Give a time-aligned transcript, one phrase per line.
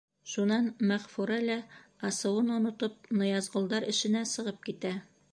[0.29, 1.57] Шунан Мәғфүрә лә,
[2.09, 4.95] асыуын онотоп, Ныязғолдар эшенә сығып китә.